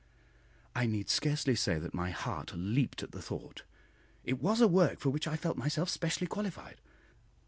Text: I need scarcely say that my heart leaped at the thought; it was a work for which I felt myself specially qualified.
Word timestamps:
I 0.75 0.87
need 0.87 1.09
scarcely 1.11 1.53
say 1.55 1.77
that 1.77 1.93
my 1.93 2.09
heart 2.09 2.53
leaped 2.55 3.03
at 3.03 3.11
the 3.11 3.21
thought; 3.21 3.61
it 4.23 4.41
was 4.41 4.59
a 4.59 4.67
work 4.67 4.99
for 4.99 5.11
which 5.11 5.27
I 5.27 5.37
felt 5.37 5.57
myself 5.57 5.89
specially 5.89 6.25
qualified. 6.25 6.81